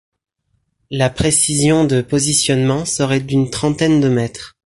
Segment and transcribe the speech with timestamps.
[0.89, 4.57] La précision de positionnement serait d'une trentaine de mètres.